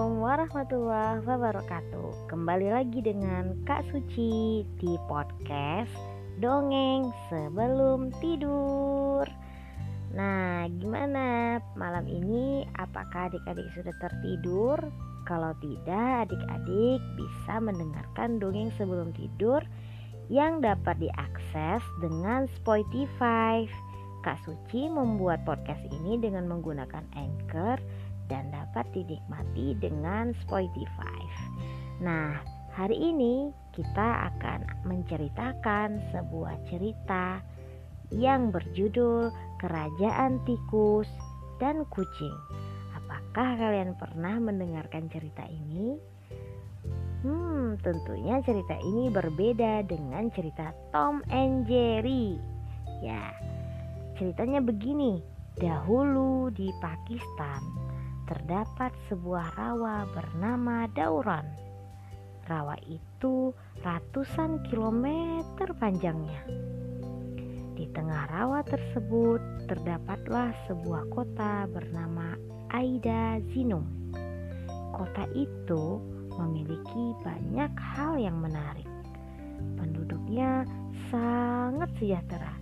Assalamualaikum 0.00 0.24
warahmatullahi 0.32 1.20
wabarakatuh. 1.28 2.10
Kembali 2.32 2.72
lagi 2.72 3.04
dengan 3.04 3.52
Kak 3.68 3.84
Suci 3.92 4.64
di 4.80 4.96
podcast 5.04 5.92
Dongeng 6.40 7.12
Sebelum 7.28 8.08
Tidur. 8.16 9.28
Nah 10.16 10.64
gimana? 10.80 11.60
Malam 11.76 12.08
ini 12.08 12.64
apakah 12.80 13.28
adik-adik 13.28 13.68
sudah 13.76 13.92
tertidur? 14.00 14.80
Kalau 15.28 15.52
tidak 15.60 16.32
adik-adik 16.32 17.04
bisa 17.20 17.60
mendengarkan 17.60 18.40
dongeng 18.40 18.72
sebelum 18.80 19.12
tidur 19.12 19.60
yang 20.32 20.64
dapat 20.64 20.96
diakses 20.96 21.84
dengan 22.00 22.48
Spotify. 22.56 23.68
Kak 24.24 24.40
Suci 24.48 24.88
membuat 24.88 25.44
podcast 25.44 25.84
ini 25.92 26.16
dengan 26.16 26.48
menggunakan 26.48 27.04
Anchor 27.12 27.76
dan 28.30 28.54
dapat 28.54 28.86
dinikmati 28.94 29.74
dengan 29.82 30.30
Spotify. 30.46 31.20
Nah, 32.00 32.38
hari 32.72 32.96
ini 32.96 33.50
kita 33.74 34.30
akan 34.32 34.86
menceritakan 34.86 36.00
sebuah 36.14 36.56
cerita 36.70 37.42
yang 38.14 38.54
berjudul 38.54 39.30
Kerajaan 39.58 40.42
Tikus 40.46 41.10
dan 41.58 41.84
Kucing. 41.90 42.38
Apakah 42.96 43.58
kalian 43.58 43.94
pernah 43.98 44.38
mendengarkan 44.38 45.10
cerita 45.10 45.44
ini? 45.46 45.98
Hmm, 47.20 47.76
tentunya 47.84 48.40
cerita 48.40 48.74
ini 48.80 49.12
berbeda 49.12 49.84
dengan 49.84 50.32
cerita 50.32 50.72
Tom 50.88 51.20
and 51.28 51.68
Jerry. 51.68 52.40
Ya, 53.04 53.36
ceritanya 54.16 54.64
begini. 54.64 55.20
Dahulu 55.60 56.48
di 56.56 56.72
Pakistan, 56.80 57.60
terdapat 58.30 58.94
sebuah 59.10 59.58
rawa 59.58 60.06
bernama 60.14 60.86
Dauran. 60.94 61.42
Rawa 62.46 62.78
itu 62.86 63.50
ratusan 63.82 64.62
kilometer 64.70 65.74
panjangnya. 65.74 66.38
Di 67.74 67.90
tengah 67.90 68.30
rawa 68.30 68.62
tersebut 68.62 69.66
terdapatlah 69.66 70.54
sebuah 70.70 71.10
kota 71.10 71.66
bernama 71.74 72.38
Aida 72.70 73.42
Zinum. 73.50 74.14
Kota 74.94 75.26
itu 75.34 75.98
memiliki 76.38 77.18
banyak 77.26 77.74
hal 77.74 78.14
yang 78.14 78.38
menarik. 78.38 78.86
Penduduknya 79.74 80.62
sangat 81.10 81.90
sejahtera 81.98 82.54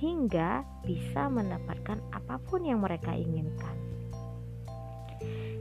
hingga 0.00 0.64
bisa 0.80 1.28
mendapatkan 1.28 2.00
apa 2.08 2.40
pun 2.48 2.64
yang 2.64 2.80
mereka 2.80 3.12
inginkan. 3.12 3.89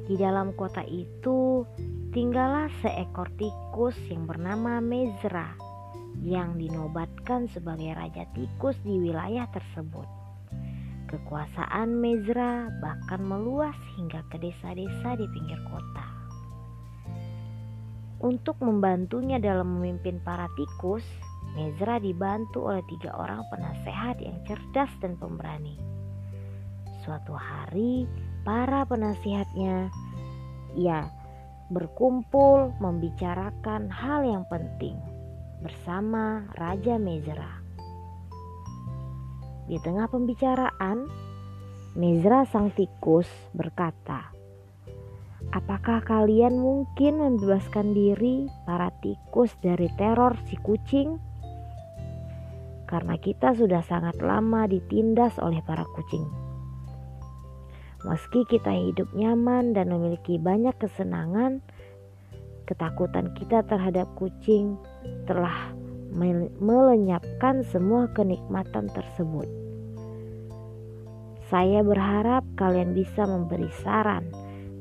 Di 0.09 0.17
dalam 0.17 0.57
kota 0.57 0.81
itu 0.89 1.61
tinggallah 2.09 2.65
seekor 2.81 3.29
tikus 3.37 3.93
yang 4.09 4.25
bernama 4.25 4.81
Mezra 4.81 5.53
yang 6.25 6.57
dinobatkan 6.57 7.45
sebagai 7.53 7.93
raja 7.93 8.25
tikus 8.33 8.73
di 8.81 8.97
wilayah 8.97 9.45
tersebut. 9.53 10.09
Kekuasaan 11.13 11.93
Mezra 11.93 12.73
bahkan 12.81 13.21
meluas 13.21 13.77
hingga 14.01 14.25
ke 14.33 14.41
desa-desa 14.41 15.13
di 15.13 15.29
pinggir 15.29 15.61
kota. 15.69 16.05
Untuk 18.25 18.57
membantunya 18.65 19.37
dalam 19.37 19.77
memimpin 19.77 20.17
para 20.25 20.49
tikus, 20.57 21.05
Mezra 21.53 22.01
dibantu 22.01 22.65
oleh 22.65 22.81
tiga 22.89 23.13
orang 23.13 23.45
penasehat 23.53 24.17
yang 24.25 24.41
cerdas 24.49 24.89
dan 25.05 25.13
pemberani. 25.21 25.77
Suatu 27.05 27.31
hari, 27.37 28.09
para 28.49 28.81
penasihatnya 28.81 29.93
ya 30.73 31.05
berkumpul 31.69 32.73
membicarakan 32.81 33.93
hal 33.93 34.25
yang 34.25 34.41
penting 34.49 34.97
bersama 35.61 36.49
Raja 36.57 36.97
Mezra. 36.97 37.61
Di 39.69 39.77
tengah 39.85 40.09
pembicaraan, 40.09 41.05
Mezra 41.93 42.41
sang 42.49 42.73
tikus 42.73 43.29
berkata, 43.53 44.33
Apakah 45.53 46.01
kalian 46.01 46.57
mungkin 46.57 47.21
membebaskan 47.21 47.93
diri 47.93 48.49
para 48.65 48.89
tikus 49.05 49.53
dari 49.61 49.93
teror 49.93 50.33
si 50.49 50.57
kucing? 50.57 51.21
Karena 52.89 53.13
kita 53.13 53.53
sudah 53.53 53.85
sangat 53.85 54.17
lama 54.25 54.65
ditindas 54.65 55.37
oleh 55.37 55.61
para 55.61 55.85
kucing. 55.93 56.48
Meski 58.07 58.47
kita 58.47 58.71
hidup 58.71 59.11
nyaman 59.11 59.75
dan 59.75 59.91
memiliki 59.91 60.39
banyak 60.39 60.71
kesenangan, 60.79 61.59
ketakutan 62.63 63.35
kita 63.35 63.59
terhadap 63.67 64.07
kucing 64.15 64.79
telah 65.27 65.75
melenyapkan 66.63 67.61
semua 67.67 68.07
kenikmatan 68.15 68.87
tersebut. 68.93 69.45
Saya 71.49 71.81
berharap 71.81 72.45
kalian 72.55 72.93
bisa 72.93 73.25
memberi 73.25 73.73
saran 73.81 74.29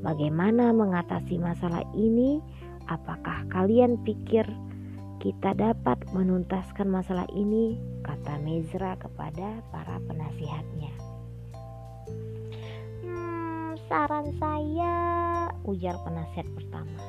bagaimana 0.05 0.69
mengatasi 0.69 1.41
masalah 1.41 1.81
ini. 1.97 2.39
Apakah 2.89 3.45
kalian 3.53 4.01
pikir 4.01 4.45
kita 5.21 5.53
dapat 5.53 5.97
menuntaskan 6.13 6.89
masalah 6.89 7.25
ini? 7.33 7.77
Kata 8.01 8.41
Mezra 8.41 8.97
kepada 8.97 9.61
para 9.69 10.01
penasihatnya. 10.09 10.88
Saran 13.89 14.29
saya, 14.37 14.93
ujar 15.65 15.97
penasihat 16.05 16.45
pertama. 16.53 17.01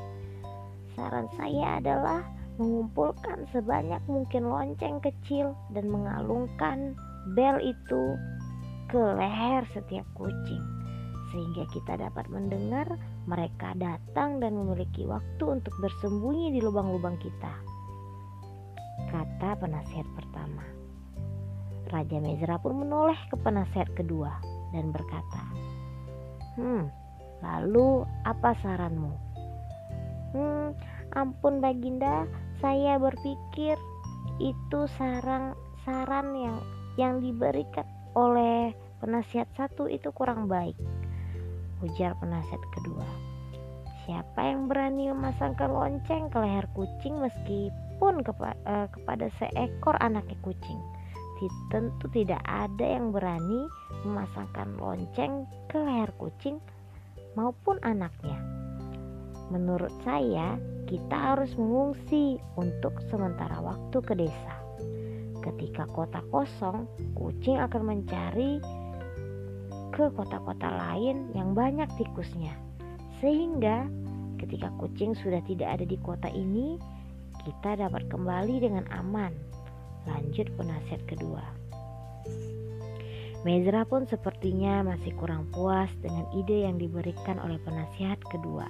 Saran 0.97 1.29
saya 1.37 1.77
adalah 1.77 2.25
mengumpulkan 2.57 3.45
sebanyak 3.53 4.01
mungkin 4.09 4.49
lonceng 4.49 4.97
kecil 5.05 5.53
dan 5.77 5.93
mengalungkan 5.93 6.97
bel 7.37 7.61
itu 7.61 8.17
ke 8.89 8.97
leher 8.97 9.69
setiap 9.77 10.09
kucing 10.17 10.65
sehingga 11.29 11.69
kita 11.69 12.01
dapat 12.01 12.25
mendengar 12.33 12.89
mereka 13.29 13.77
datang 13.77 14.41
dan 14.41 14.57
memiliki 14.57 15.05
waktu 15.05 15.61
untuk 15.61 15.77
bersembunyi 15.85 16.57
di 16.57 16.65
lubang-lubang 16.65 17.21
kita. 17.21 17.61
Kata 19.13 19.53
penasihat 19.61 20.09
pertama. 20.17 20.65
Raja 21.93 22.19
Mezra 22.25 22.57
pun 22.57 22.73
menoleh 22.73 23.21
ke 23.29 23.37
penasihat 23.37 23.93
kedua 23.93 24.33
dan 24.73 24.97
berkata, 24.97 25.45
Hmm, 26.59 26.91
lalu 27.45 28.03
apa 28.27 28.55
saranmu? 28.59 29.13
Hmm, 30.35 30.75
ampun 31.15 31.63
Baginda, 31.63 32.27
saya 32.59 32.99
berpikir 32.99 33.79
itu 34.41 34.81
saran 34.97 35.53
saran 35.85 36.33
yang 36.37 36.59
yang 36.99 37.15
diberikan 37.21 37.87
oleh 38.15 38.75
penasihat 38.99 39.49
satu 39.57 39.87
itu 39.87 40.11
kurang 40.13 40.51
baik. 40.51 40.77
Ujar 41.81 42.13
penasihat 42.21 42.61
kedua. 42.77 43.07
Siapa 44.05 44.43
yang 44.43 44.67
berani 44.67 45.09
memasangkan 45.13 45.71
lonceng 45.71 46.29
ke 46.29 46.39
leher 46.43 46.67
kucing 46.75 47.21
meskipun 47.23 48.21
kepa, 48.27 48.59
uh, 48.67 48.87
kepada 48.91 49.31
seekor 49.39 49.97
anaknya 50.03 50.37
kucing? 50.43 50.81
Tentu 51.73 52.11
tidak 52.13 52.43
ada 52.45 52.85
yang 52.85 53.15
berani 53.15 53.71
memasangkan 54.05 54.77
lonceng 54.77 55.47
ke 55.71 55.79
leher 55.79 56.11
kucing 56.21 56.59
maupun 57.39 57.79
anaknya. 57.87 58.37
Menurut 59.51 59.91
saya, 60.07 60.59
kita 60.87 61.35
harus 61.35 61.55
mengungsi 61.55 62.39
untuk 62.59 62.99
sementara 63.11 63.59
waktu 63.63 63.99
ke 64.03 64.15
desa. 64.19 64.55
Ketika 65.41 65.87
kota 65.91 66.21
kosong, 66.35 66.87
kucing 67.15 67.57
akan 67.59 67.83
mencari 67.83 68.59
ke 69.91 70.05
kota-kota 70.15 70.71
lain 70.71 71.35
yang 71.35 71.55
banyak 71.55 71.89
tikusnya. 71.99 72.55
Sehingga 73.19 73.87
ketika 74.39 74.71
kucing 74.79 75.19
sudah 75.19 75.43
tidak 75.47 75.79
ada 75.79 75.85
di 75.87 75.99
kota 75.99 76.31
ini, 76.31 76.79
kita 77.43 77.81
dapat 77.81 78.07
kembali 78.07 78.57
dengan 78.61 78.85
aman 78.95 79.33
Lanjut 80.09 80.49
penasihat 80.57 81.03
kedua. 81.05 81.45
Mezra 83.41 83.89
pun 83.89 84.05
sepertinya 84.05 84.85
masih 84.85 85.17
kurang 85.17 85.49
puas 85.49 85.89
dengan 86.05 86.29
ide 86.37 86.69
yang 86.69 86.77
diberikan 86.77 87.41
oleh 87.41 87.57
penasihat 87.65 88.21
kedua. 88.29 88.69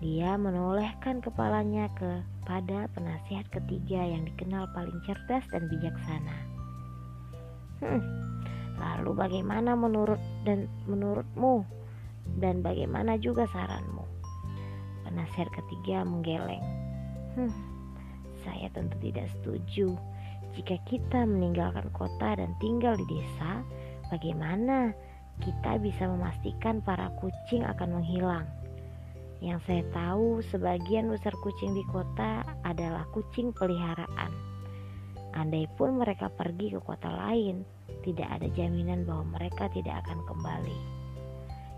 Dia 0.00 0.40
menolehkan 0.40 1.20
kepalanya 1.20 1.92
kepada 1.92 2.88
penasihat 2.96 3.44
ketiga 3.52 4.00
yang 4.00 4.24
dikenal 4.24 4.64
paling 4.72 4.96
cerdas 5.04 5.44
dan 5.52 5.68
bijaksana. 5.68 6.36
Hmm, 7.84 8.00
lalu 8.80 9.12
bagaimana 9.12 9.76
menurut 9.76 10.20
dan 10.48 10.72
menurutmu 10.88 11.60
dan 12.40 12.64
bagaimana 12.64 13.20
juga 13.20 13.44
saranmu? 13.52 14.04
Penasihat 15.04 15.52
ketiga 15.52 16.00
menggeleng. 16.00 16.64
Hmm, 17.36 17.52
saya 18.40 18.72
tentu 18.72 18.96
tidak 19.04 19.28
setuju 19.36 20.00
jika 20.56 20.80
kita 20.88 21.28
meninggalkan 21.28 21.84
kota 21.92 22.32
dan 22.40 22.56
tinggal 22.64 22.96
di 22.96 23.04
desa, 23.04 23.60
bagaimana 24.08 24.96
kita 25.44 25.76
bisa 25.76 26.08
memastikan 26.08 26.80
para 26.80 27.12
kucing 27.20 27.60
akan 27.60 28.00
menghilang? 28.00 28.48
Yang 29.44 29.68
saya 29.68 29.84
tahu, 29.92 30.40
sebagian 30.48 31.12
besar 31.12 31.36
kucing 31.44 31.76
di 31.76 31.84
kota 31.92 32.40
adalah 32.64 33.04
kucing 33.12 33.52
peliharaan. 33.52 34.32
Andai 35.36 35.68
pun 35.76 36.00
mereka 36.00 36.32
pergi 36.32 36.72
ke 36.72 36.80
kota 36.80 37.12
lain, 37.12 37.60
tidak 38.00 38.40
ada 38.40 38.48
jaminan 38.56 39.04
bahwa 39.04 39.36
mereka 39.36 39.68
tidak 39.68 40.00
akan 40.08 40.24
kembali. 40.24 40.78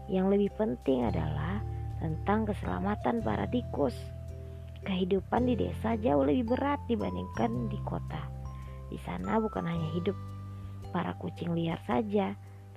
Yang 0.07 0.27
lebih 0.39 0.51
penting 0.55 1.03
adalah 1.03 1.59
tentang 1.99 2.47
keselamatan 2.47 3.27
para 3.27 3.51
tikus. 3.51 3.99
Kehidupan 4.87 5.51
di 5.51 5.59
desa 5.59 5.99
jauh 5.99 6.23
lebih 6.23 6.55
berat 6.55 6.79
dibandingkan 6.87 7.67
di 7.67 7.83
kota. 7.83 8.38
Di 8.89 8.99
sana 9.05 9.37
bukan 9.41 9.65
hanya 9.69 9.89
hidup 9.93 10.17
para 10.91 11.13
kucing 11.21 11.53
liar 11.53 11.79
saja, 11.85 12.33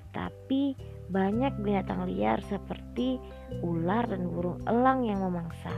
tetapi 0.08 0.76
banyak 1.08 1.56
binatang 1.64 2.08
liar 2.08 2.40
seperti 2.48 3.20
ular 3.64 4.04
dan 4.08 4.28
burung 4.28 4.60
elang 4.68 5.08
yang 5.08 5.24
memangsa. 5.24 5.72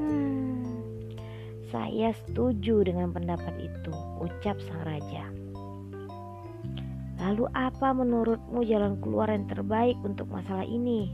Hmm, 0.00 0.64
saya 1.68 2.16
setuju 2.24 2.88
dengan 2.88 3.12
pendapat 3.12 3.52
itu, 3.60 3.92
ucap 4.20 4.56
sang 4.64 4.84
raja. 4.88 5.28
Lalu 7.22 7.46
apa 7.54 7.94
menurutmu 7.94 8.66
jalan 8.66 8.98
keluar 8.98 9.30
yang 9.30 9.46
terbaik 9.46 9.94
untuk 10.02 10.26
masalah 10.32 10.66
ini? 10.66 11.12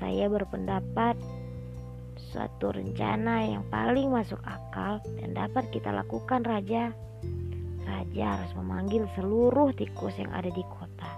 Saya 0.00 0.32
berpendapat 0.32 1.14
suatu 2.32 2.72
rencana 2.72 3.44
yang 3.44 3.62
paling 3.68 4.08
masuk 4.08 4.40
akal 4.48 5.04
dan 5.20 5.36
dapat 5.36 5.68
kita 5.68 5.92
lakukan 5.92 6.40
raja. 6.42 6.96
Raja 7.84 8.24
harus 8.40 8.52
memanggil 8.56 9.04
seluruh 9.12 9.76
tikus 9.76 10.16
yang 10.16 10.32
ada 10.32 10.48
di 10.48 10.64
kota 10.64 11.10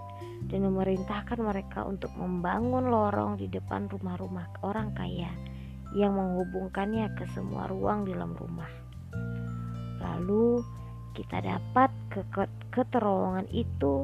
dan 0.51 0.67
memerintahkan 0.67 1.39
mereka 1.39 1.87
untuk 1.87 2.11
membangun 2.19 2.91
lorong 2.91 3.39
di 3.39 3.47
depan 3.47 3.87
rumah-rumah 3.87 4.61
orang 4.67 4.91
kaya 4.93 5.31
yang 5.95 6.19
menghubungkannya 6.19 7.07
ke 7.15 7.25
semua 7.31 7.71
ruang 7.71 8.05
dalam 8.11 8.35
rumah. 8.35 8.69
Lalu 10.03 10.61
kita 11.15 11.39
dapat 11.39 11.95
ke, 12.11 12.27
ke 12.75 12.83
itu 13.55 13.95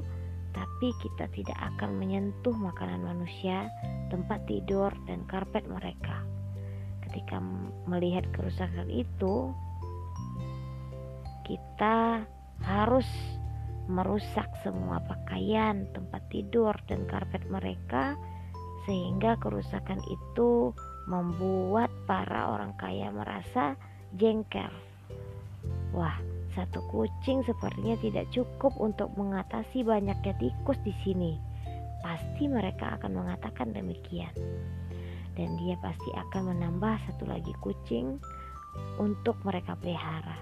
tapi 0.51 0.89
kita 0.99 1.31
tidak 1.31 1.59
akan 1.75 1.99
menyentuh 1.99 2.55
makanan 2.55 3.07
manusia, 3.07 3.71
tempat 4.11 4.43
tidur, 4.51 4.91
dan 5.07 5.23
karpet 5.31 5.63
mereka. 5.71 6.27
Ketika 7.11 7.43
melihat 7.91 8.23
kerusakan 8.31 8.87
itu, 8.87 9.51
kita 11.43 12.23
harus 12.63 13.07
merusak 13.91 14.47
semua 14.63 15.03
pakaian, 15.03 15.91
tempat 15.91 16.23
tidur, 16.31 16.71
dan 16.87 17.03
karpet 17.11 17.43
mereka, 17.51 18.15
sehingga 18.87 19.35
kerusakan 19.43 19.99
itu 20.07 20.71
membuat 21.11 21.91
para 22.07 22.55
orang 22.55 22.71
kaya 22.79 23.11
merasa 23.11 23.75
jengkel. 24.15 24.71
Wah, 25.91 26.15
satu 26.55 26.79
kucing 26.95 27.43
sepertinya 27.43 27.99
tidak 27.99 28.31
cukup 28.31 28.71
untuk 28.79 29.11
mengatasi 29.19 29.83
banyaknya 29.83 30.39
tikus 30.39 30.79
di 30.87 30.95
sini. 31.03 31.35
Pasti 32.07 32.47
mereka 32.47 32.95
akan 32.95 33.19
mengatakan 33.19 33.75
demikian. 33.75 34.31
Dan 35.35 35.59
dia 35.61 35.79
pasti 35.79 36.11
akan 36.15 36.55
menambah 36.55 36.95
satu 37.07 37.25
lagi 37.29 37.53
kucing 37.63 38.19
untuk 38.99 39.39
mereka 39.47 39.77
pelihara. 39.79 40.37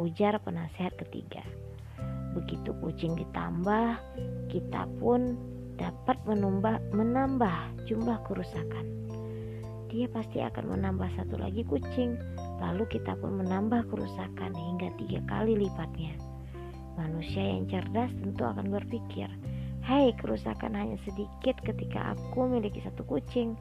Ujar 0.00 0.40
penasehat 0.40 0.96
ketiga. 0.96 1.42
Begitu 2.36 2.70
kucing 2.78 3.18
ditambah, 3.18 3.98
kita 4.48 4.86
pun 5.02 5.34
dapat 5.76 6.16
menambah, 6.28 6.78
menambah 6.94 7.84
jumlah 7.90 8.18
kerusakan. 8.28 8.86
Dia 9.90 10.06
pasti 10.06 10.38
akan 10.38 10.78
menambah 10.78 11.10
satu 11.18 11.34
lagi 11.34 11.66
kucing 11.66 12.14
Lalu 12.60 12.84
kita 12.92 13.16
pun 13.16 13.40
menambah 13.40 13.88
kerusakan 13.88 14.52
hingga 14.52 14.92
tiga 15.00 15.20
kali 15.24 15.56
lipatnya. 15.56 16.12
Manusia 17.00 17.40
yang 17.40 17.64
cerdas 17.72 18.12
tentu 18.20 18.44
akan 18.44 18.68
berpikir, 18.68 19.32
Hai, 19.80 20.12
kerusakan 20.12 20.76
hanya 20.76 21.00
sedikit 21.08 21.56
ketika 21.64 22.12
aku 22.12 22.44
memiliki 22.44 22.84
satu 22.84 23.00
kucing. 23.08 23.56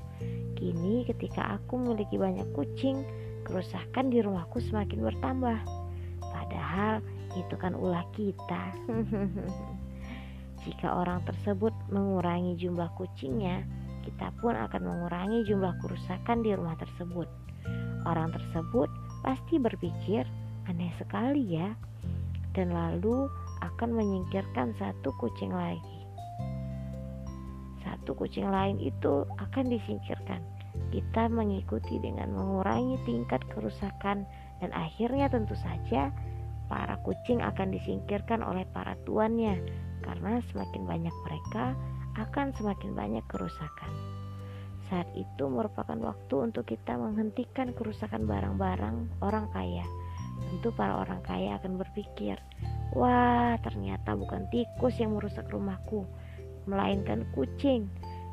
Kini 0.59 1.07
ketika 1.07 1.55
aku 1.55 1.79
memiliki 1.79 2.19
banyak 2.19 2.43
kucing, 2.51 3.07
kerusakan 3.47 4.11
di 4.11 4.19
rumahku 4.19 4.59
semakin 4.59 4.99
bertambah. 4.99 5.57
Padahal 6.19 6.99
itu 7.39 7.55
kan 7.55 7.71
ulah 7.71 8.03
kita. 8.11 8.63
Jika 10.67 10.91
orang 10.91 11.23
tersebut 11.23 11.71
mengurangi 11.87 12.59
jumlah 12.59 12.91
kucingnya, 12.99 13.63
kita 14.03 14.35
pun 14.43 14.59
akan 14.59 14.81
mengurangi 14.83 15.47
jumlah 15.47 15.71
kerusakan 15.79 16.43
di 16.43 16.51
rumah 16.51 16.75
tersebut. 16.75 17.31
Orang 18.03 18.35
tersebut 18.35 18.91
pasti 19.23 19.55
berpikir 19.55 20.27
aneh 20.67 20.91
sekali 20.99 21.55
ya 21.55 21.71
dan 22.51 22.75
lalu 22.75 23.31
akan 23.63 23.95
menyingkirkan 23.95 24.75
satu 24.75 25.15
kucing 25.15 25.55
lagi. 25.55 25.98
Satu 27.99 28.15
kucing 28.15 28.47
lain 28.47 28.79
itu 28.79 29.27
akan 29.37 29.65
disingkirkan. 29.67 30.39
Kita 30.89 31.27
mengikuti 31.27 31.99
dengan 31.99 32.31
mengurangi 32.31 32.95
tingkat 33.03 33.43
kerusakan 33.51 34.23
dan 34.63 34.71
akhirnya 34.71 35.27
tentu 35.27 35.53
saja 35.59 36.09
para 36.71 36.95
kucing 37.03 37.43
akan 37.43 37.75
disingkirkan 37.75 38.39
oleh 38.39 38.63
para 38.71 38.95
tuannya 39.03 39.59
karena 40.01 40.39
semakin 40.49 40.87
banyak 40.87 41.15
mereka 41.27 41.75
akan 42.15 42.55
semakin 42.55 42.95
banyak 42.95 43.25
kerusakan. 43.27 43.91
Saat 44.89 45.11
itu 45.13 45.45
merupakan 45.45 45.97
waktu 46.01 46.49
untuk 46.49 46.65
kita 46.65 46.97
menghentikan 46.97 47.77
kerusakan 47.77 48.25
barang-barang 48.25 49.21
orang 49.21 49.45
kaya. 49.53 49.85
Tentu 50.49 50.73
para 50.73 50.97
orang 50.97 51.21
kaya 51.21 51.61
akan 51.61 51.77
berpikir, 51.77 52.41
"Wah, 52.97 53.53
ternyata 53.61 54.17
bukan 54.17 54.49
tikus 54.49 54.97
yang 54.97 55.13
merusak 55.13 55.45
rumahku, 55.51 56.09
melainkan 56.69 57.25
kucing." 57.33 57.89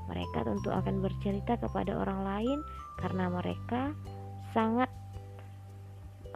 Mereka 0.07 0.47
tentu 0.47 0.71
akan 0.71 1.03
bercerita 1.03 1.59
kepada 1.59 1.99
orang 1.99 2.21
lain 2.23 2.59
karena 3.03 3.27
mereka 3.27 3.91
sangat 4.55 4.87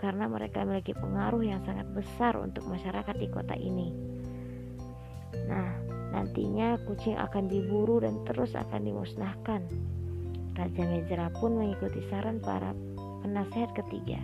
karena 0.00 0.24
mereka 0.26 0.64
memiliki 0.64 0.96
pengaruh 0.96 1.44
yang 1.44 1.60
sangat 1.68 1.84
besar 1.92 2.40
untuk 2.40 2.64
masyarakat 2.66 3.14
di 3.20 3.28
kota 3.28 3.52
ini. 3.52 3.92
Nah, 5.44 5.70
nantinya 6.16 6.80
kucing 6.88 7.20
akan 7.20 7.46
diburu 7.52 8.00
dan 8.00 8.16
terus 8.24 8.56
akan 8.56 8.80
dimusnahkan. 8.80 9.60
Raja 10.56 10.82
Mezra 10.88 11.28
pun 11.36 11.60
mengikuti 11.60 12.00
saran 12.08 12.40
para 12.40 12.72
penasehat 13.22 13.76
ketiga. 13.76 14.18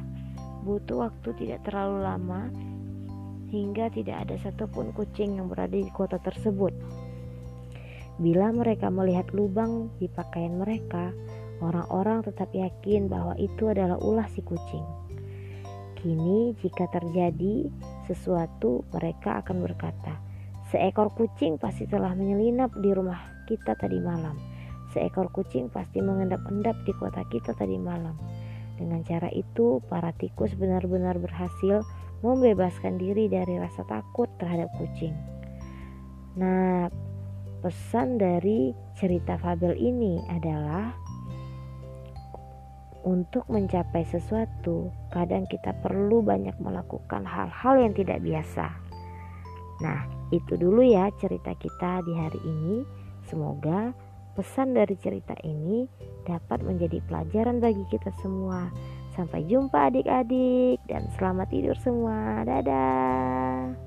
Butuh 0.64 1.06
waktu 1.06 1.30
tidak 1.38 1.62
terlalu 1.68 1.98
lama 2.02 2.42
hingga 3.52 3.92
tidak 3.94 4.26
ada 4.26 4.34
satupun 4.42 4.90
kucing 4.96 5.38
yang 5.38 5.46
berada 5.46 5.76
di 5.76 5.86
kota 5.94 6.18
tersebut. 6.18 6.74
Bila 8.16 8.48
mereka 8.48 8.88
melihat 8.88 9.28
lubang 9.36 9.92
di 10.00 10.08
pakaian 10.08 10.56
mereka, 10.56 11.12
orang-orang 11.60 12.24
tetap 12.24 12.48
yakin 12.56 13.12
bahwa 13.12 13.36
itu 13.36 13.68
adalah 13.68 14.00
ulah 14.00 14.24
si 14.32 14.40
kucing. 14.40 14.84
Kini, 16.00 16.56
jika 16.60 16.88
terjadi 16.88 17.68
sesuatu, 18.08 18.88
mereka 18.96 19.44
akan 19.44 19.64
berkata, 19.64 20.16
"Seekor 20.72 21.12
kucing 21.12 21.60
pasti 21.60 21.84
telah 21.84 22.16
menyelinap 22.16 22.72
di 22.80 22.90
rumah 22.92 23.20
kita 23.44 23.76
tadi 23.76 24.00
malam." 24.00 24.36
Seekor 24.96 25.28
kucing 25.28 25.68
pasti 25.68 26.00
mengendap-endap 26.00 26.76
di 26.88 26.92
kota 26.96 27.20
kita 27.28 27.52
tadi 27.52 27.76
malam. 27.76 28.16
Dengan 28.80 29.04
cara 29.04 29.28
itu, 29.32 29.84
para 29.92 30.12
tikus 30.16 30.56
benar-benar 30.56 31.20
berhasil 31.20 31.84
membebaskan 32.24 32.96
diri 32.96 33.28
dari 33.28 33.60
rasa 33.60 33.84
takut 33.84 34.28
terhadap 34.40 34.72
kucing. 34.80 35.12
Nah, 36.36 36.88
pesan 37.66 38.14
dari 38.22 38.70
cerita 38.94 39.34
fabel 39.42 39.74
ini 39.74 40.22
adalah 40.30 40.94
untuk 43.02 43.42
mencapai 43.50 44.06
sesuatu, 44.06 44.94
kadang 45.10 45.50
kita 45.50 45.74
perlu 45.82 46.22
banyak 46.22 46.54
melakukan 46.62 47.26
hal-hal 47.26 47.74
yang 47.82 47.90
tidak 47.90 48.22
biasa. 48.22 48.70
Nah, 49.82 50.06
itu 50.30 50.54
dulu 50.54 50.86
ya 50.86 51.10
cerita 51.18 51.58
kita 51.58 52.06
di 52.06 52.14
hari 52.14 52.38
ini. 52.46 52.86
Semoga 53.26 53.90
Pesan 54.36 54.76
dari 54.76 54.92
cerita 55.00 55.32
ini 55.48 55.88
dapat 56.28 56.60
menjadi 56.60 57.00
pelajaran 57.08 57.56
bagi 57.56 57.80
kita 57.88 58.12
semua. 58.20 58.68
Sampai 59.16 59.48
jumpa 59.48 59.88
adik-adik 59.88 60.76
dan 60.92 61.08
selamat 61.16 61.48
tidur 61.48 61.76
semua. 61.80 62.44
Dadah. 62.44 63.85